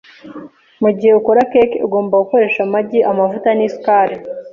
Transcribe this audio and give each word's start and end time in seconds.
Mugihe 0.81 1.13
ukora 1.19 1.41
cake, 1.51 1.77
ugomba 1.85 2.21
gukoresha 2.21 2.59
amagi, 2.67 2.99
amavuta 3.11 3.47
nisukari. 3.53 4.15